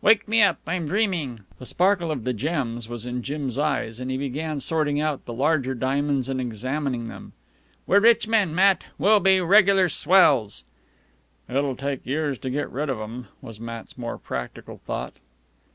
"Wake 0.00 0.26
me 0.26 0.40
up! 0.42 0.58
I'm 0.66 0.86
dreamin'!" 0.88 1.40
The 1.58 1.66
sparkle 1.66 2.10
of 2.10 2.24
the 2.24 2.32
gems 2.32 2.88
was 2.88 3.04
in 3.04 3.20
Jim's 3.20 3.58
eyes, 3.58 4.00
and 4.00 4.10
he 4.10 4.16
began 4.16 4.58
sorting 4.58 5.02
out 5.02 5.26
the 5.26 5.34
larger 5.34 5.74
diamonds 5.74 6.30
and 6.30 6.40
examining 6.40 7.08
them. 7.08 7.34
"We're 7.86 8.00
rich 8.00 8.26
men, 8.26 8.54
Matt 8.54 8.84
we'll 8.96 9.20
be 9.20 9.38
regular 9.42 9.90
swells." 9.90 10.64
"It'll 11.46 11.76
take 11.76 12.06
years 12.06 12.38
to 12.38 12.48
get 12.48 12.72
rid 12.72 12.88
of 12.88 12.98
'em," 13.00 13.28
was 13.42 13.60
Matt's 13.60 13.98
more 13.98 14.16
practical 14.16 14.78
thought. 14.86 15.12